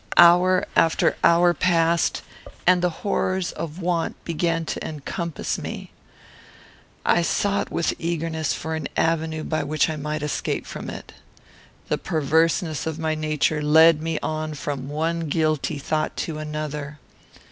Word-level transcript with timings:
Hour 0.17 0.65
after 0.75 1.15
hour 1.23 1.53
passed, 1.53 2.23
and 2.65 2.81
the 2.81 2.89
horrors 3.05 3.51
of 3.51 3.77
want 3.79 4.15
began 4.25 4.65
to 4.65 4.83
encompass 4.83 5.59
me. 5.59 5.91
I 7.05 7.21
sought 7.21 7.71
with 7.71 7.93
eagerness 7.99 8.51
for 8.51 8.73
an 8.73 8.87
avenue 8.97 9.43
by 9.43 9.61
which 9.61 9.91
I 9.91 9.97
might 9.97 10.23
escape 10.23 10.65
from 10.65 10.89
it. 10.89 11.13
The 11.87 11.99
perverseness 11.99 12.87
of 12.87 12.97
my 12.97 13.13
nature 13.13 13.61
led 13.61 14.01
me 14.01 14.17
on 14.23 14.55
from 14.55 14.89
one 14.89 15.29
guilty 15.29 15.77
thought 15.77 16.17
to 16.25 16.39
another. 16.39 16.97